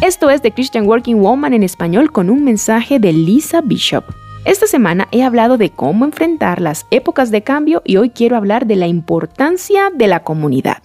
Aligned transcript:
Esto 0.00 0.30
es 0.30 0.42
The 0.42 0.52
Christian 0.52 0.86
Working 0.86 1.20
Woman 1.20 1.54
en 1.54 1.64
español 1.64 2.12
con 2.12 2.30
un 2.30 2.44
mensaje 2.44 3.00
de 3.00 3.12
Lisa 3.12 3.62
Bishop. 3.62 4.04
Esta 4.44 4.68
semana 4.68 5.08
he 5.10 5.24
hablado 5.24 5.58
de 5.58 5.70
cómo 5.70 6.04
enfrentar 6.04 6.60
las 6.60 6.86
épocas 6.92 7.32
de 7.32 7.42
cambio 7.42 7.82
y 7.84 7.96
hoy 7.96 8.10
quiero 8.10 8.36
hablar 8.36 8.68
de 8.68 8.76
la 8.76 8.86
importancia 8.86 9.90
de 9.92 10.06
la 10.06 10.22
comunidad. 10.22 10.84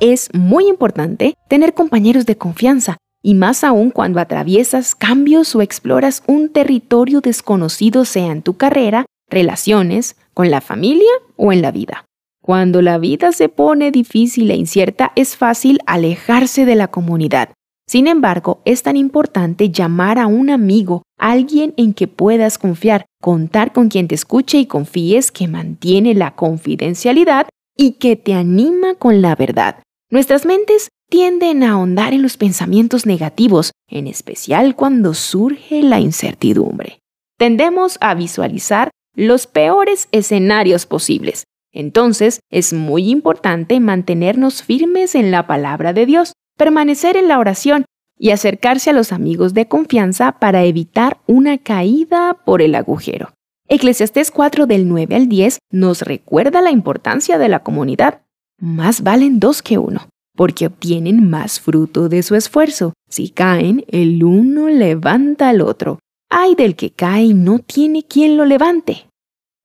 Es 0.00 0.30
muy 0.34 0.66
importante 0.66 1.34
tener 1.46 1.74
compañeros 1.74 2.26
de 2.26 2.36
confianza 2.36 2.96
y 3.22 3.34
más 3.34 3.62
aún 3.62 3.92
cuando 3.92 4.18
atraviesas 4.18 4.96
cambios 4.96 5.54
o 5.54 5.62
exploras 5.62 6.24
un 6.26 6.48
territorio 6.48 7.20
desconocido 7.20 8.04
sea 8.04 8.32
en 8.32 8.42
tu 8.42 8.56
carrera, 8.56 9.06
relaciones, 9.28 10.16
con 10.34 10.50
la 10.50 10.60
familia 10.60 11.12
o 11.36 11.52
en 11.52 11.62
la 11.62 11.70
vida. 11.70 12.04
Cuando 12.42 12.82
la 12.82 12.98
vida 12.98 13.30
se 13.30 13.48
pone 13.48 13.92
difícil 13.92 14.50
e 14.50 14.56
incierta 14.56 15.12
es 15.14 15.36
fácil 15.36 15.78
alejarse 15.86 16.64
de 16.64 16.74
la 16.74 16.88
comunidad. 16.88 17.50
Sin 17.90 18.06
embargo, 18.06 18.62
es 18.64 18.84
tan 18.84 18.96
importante 18.96 19.70
llamar 19.70 20.20
a 20.20 20.28
un 20.28 20.48
amigo, 20.48 21.02
alguien 21.18 21.74
en 21.76 21.92
que 21.92 22.06
puedas 22.06 22.56
confiar, 22.56 23.04
contar 23.20 23.72
con 23.72 23.88
quien 23.88 24.06
te 24.06 24.14
escuche 24.14 24.58
y 24.58 24.66
confíes 24.66 25.32
que 25.32 25.48
mantiene 25.48 26.14
la 26.14 26.36
confidencialidad 26.36 27.48
y 27.76 27.94
que 27.94 28.14
te 28.14 28.34
anima 28.34 28.94
con 28.94 29.22
la 29.22 29.34
verdad. 29.34 29.82
Nuestras 30.08 30.46
mentes 30.46 30.90
tienden 31.08 31.64
a 31.64 31.72
ahondar 31.72 32.14
en 32.14 32.22
los 32.22 32.36
pensamientos 32.36 33.06
negativos, 33.06 33.72
en 33.88 34.06
especial 34.06 34.76
cuando 34.76 35.12
surge 35.12 35.82
la 35.82 35.98
incertidumbre. 35.98 37.00
Tendemos 37.38 37.98
a 38.00 38.14
visualizar 38.14 38.90
los 39.16 39.48
peores 39.48 40.06
escenarios 40.12 40.86
posibles. 40.86 41.42
Entonces, 41.72 42.38
es 42.50 42.72
muy 42.72 43.10
importante 43.10 43.80
mantenernos 43.80 44.62
firmes 44.62 45.16
en 45.16 45.32
la 45.32 45.48
palabra 45.48 45.92
de 45.92 46.06
Dios, 46.06 46.34
permanecer 46.60 47.16
en 47.16 47.26
la 47.26 47.38
oración 47.38 47.86
y 48.18 48.32
acercarse 48.32 48.90
a 48.90 48.92
los 48.92 49.12
amigos 49.12 49.54
de 49.54 49.66
confianza 49.66 50.32
para 50.32 50.62
evitar 50.64 51.16
una 51.26 51.56
caída 51.56 52.36
por 52.44 52.60
el 52.60 52.74
agujero. 52.74 53.32
Eclesiastés 53.66 54.30
4 54.30 54.66
del 54.66 54.86
9 54.86 55.16
al 55.16 55.26
10 55.26 55.58
nos 55.70 56.02
recuerda 56.02 56.60
la 56.60 56.70
importancia 56.70 57.38
de 57.38 57.48
la 57.48 57.62
comunidad. 57.62 58.20
Más 58.60 59.02
valen 59.02 59.40
dos 59.40 59.62
que 59.62 59.78
uno, 59.78 60.10
porque 60.36 60.66
obtienen 60.66 61.30
más 61.30 61.60
fruto 61.60 62.10
de 62.10 62.22
su 62.22 62.34
esfuerzo. 62.34 62.92
Si 63.08 63.30
caen, 63.30 63.86
el 63.88 64.22
uno 64.22 64.68
levanta 64.68 65.48
al 65.48 65.62
otro. 65.62 65.98
Ay 66.28 66.56
del 66.56 66.76
que 66.76 66.90
cae 66.90 67.22
y 67.22 67.32
no 67.32 67.60
tiene 67.60 68.02
quien 68.02 68.36
lo 68.36 68.44
levante. 68.44 69.06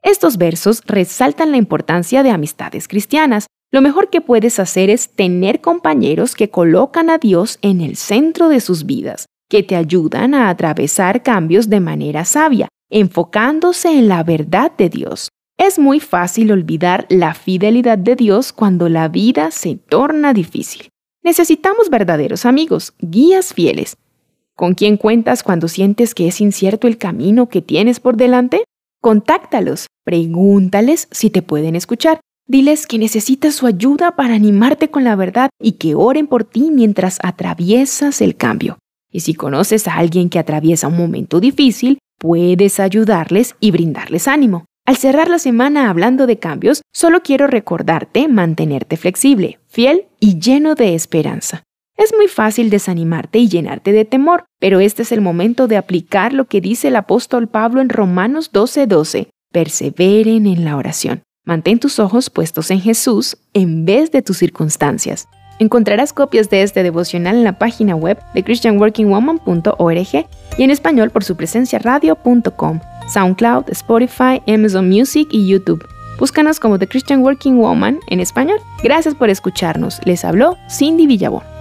Estos 0.02 0.38
versos 0.38 0.82
resaltan 0.86 1.52
la 1.52 1.58
importancia 1.58 2.24
de 2.24 2.30
amistades 2.30 2.88
cristianas, 2.88 3.48
lo 3.72 3.82
mejor 3.82 4.10
que 4.10 4.22
puedes 4.22 4.60
hacer 4.60 4.90
es 4.90 5.10
tener 5.10 5.62
compañeros 5.62 6.36
que 6.36 6.50
colocan 6.50 7.10
a 7.10 7.18
Dios 7.18 7.60
en 7.62 7.82
el 7.82 7.96
centro 7.98 8.48
de 8.50 8.62
sus 8.62 8.86
vidas, 8.86 9.26
que 9.50 9.64
te 9.64 9.76
ayudan 9.76 10.34
a 10.34 10.50
atravesar 10.50 11.24
cambios 11.24 11.70
de 11.70 11.80
manera 11.80 12.26
sabia, 12.26 12.68
enfocándose 12.90 13.98
en 13.98 14.08
la 14.08 14.24
verdad 14.24 14.72
de 14.78 14.90
Dios. 14.90 15.30
Es 15.58 15.80
muy 15.80 16.00
fácil 16.00 16.52
olvidar 16.52 17.06
la 17.10 17.34
fidelidad 17.34 17.98
de 17.98 18.16
Dios 18.16 18.54
cuando 18.54 18.90
la 18.90 19.08
vida 19.08 19.52
se 19.52 19.76
torna 19.76 20.34
difícil. 20.34 20.90
Necesitamos 21.24 21.90
verdaderos 21.90 22.46
amigos, 22.46 22.94
guías 23.00 23.54
fieles. 23.54 23.98
¿Con 24.56 24.74
quién 24.74 24.96
cuentas 24.96 25.44
cuando 25.44 25.68
sientes 25.68 26.14
que 26.14 26.28
es 26.28 26.40
incierto 26.40 26.88
el 26.88 26.98
camino 26.98 27.50
que 27.50 27.62
tienes 27.62 28.00
por 28.00 28.16
delante? 28.16 28.64
Contáctalos, 29.02 29.88
pregúntales 30.04 31.08
si 31.12 31.30
te 31.30 31.42
pueden 31.42 31.76
escuchar 31.76 32.22
Diles 32.48 32.86
que 32.86 33.00
necesitas 33.00 33.56
su 33.56 33.66
ayuda 33.66 34.16
para 34.16 34.36
animarte 34.36 34.92
con 34.92 35.04
la 35.04 35.16
verdad 35.16 35.50
y 35.60 35.74
que 35.74 35.96
oren 35.96 36.28
por 36.28 36.44
ti 36.44 36.70
mientras 36.72 37.18
atraviesas 37.24 38.22
el 38.22 38.36
cambio. 38.36 38.78
Y 39.12 39.22
si 39.22 39.34
conoces 39.34 39.88
a 39.88 39.96
alguien 39.96 40.30
que 40.30 40.38
atraviesa 40.38 40.88
un 40.88 40.96
momento 40.96 41.40
difícil, 41.40 41.98
puedes 42.20 42.80
ayudarles 42.80 43.56
y 43.60 43.72
brindarles 43.72 44.28
ánimo. 44.28 44.66
Al 44.86 44.96
cerrar 44.98 45.28
la 45.28 45.40
semana 45.40 45.90
hablando 45.90 46.28
de 46.28 46.38
cambios, 46.38 46.84
solo 46.94 47.24
quiero 47.24 47.48
recordarte 47.48 48.28
mantenerte 48.28 48.98
flexible, 48.98 49.58
fiel 49.68 50.06
y 50.20 50.40
lleno 50.40 50.76
de 50.76 50.94
esperanza. 50.94 51.64
Es 51.98 52.14
muy 52.16 52.28
fácil 52.28 52.70
desanimarte 52.70 53.40
y 53.40 53.48
llenarte 53.48 53.92
de 53.92 54.06
temor, 54.06 54.46
pero 54.60 54.80
este 54.80 55.02
es 55.02 55.12
el 55.12 55.22
momento 55.22 55.68
de 55.68 55.78
aplicar 55.78 56.32
lo 56.32 56.46
que 56.46 56.62
dice 56.62 56.90
el 56.90 56.98
apóstol 56.98 57.48
Pablo 57.48 57.82
en 57.82 57.90
Romanos 57.90 58.52
12:12. 58.52 59.30
Perseveren 59.52 60.46
en 60.46 60.64
la 60.64 60.76
oración. 60.76 61.24
Mantén 61.46 61.80
tus 61.80 62.00
ojos 62.00 62.32
puestos 62.32 62.72
en 62.72 62.82
Jesús 62.82 63.38
en 63.54 63.86
vez 63.86 64.12
de 64.12 64.24
tus 64.24 64.38
circunstancias. 64.38 65.28
Encontrarás 65.60 66.12
copias 66.12 66.50
de 66.50 66.64
este 66.64 66.82
devocional 66.82 67.38
en 67.38 67.44
la 67.44 67.60
página 67.60 67.96
web 67.96 68.18
de 68.34 68.44
christianworkingwoman.org 68.44 70.28
y 70.58 70.64
en 70.64 70.72
español 70.72 71.12
por 71.12 71.24
su 71.24 71.36
presencia 71.36 71.80
radio.com, 71.80 72.80
SoundCloud, 73.08 73.70
Spotify, 73.70 74.42
Amazon 74.48 74.90
Music 74.90 75.28
y 75.32 75.48
YouTube. 75.48 75.88
Búscanos 76.20 76.60
como 76.60 76.80
The 76.80 76.88
Christian 76.88 77.22
Working 77.22 77.60
Woman 77.60 78.00
en 78.08 78.20
español. 78.20 78.58
Gracias 78.84 79.14
por 79.14 79.30
escucharnos. 79.30 80.00
Les 80.04 80.26
habló 80.26 80.58
Cindy 80.70 81.06
Villabón. 81.06 81.55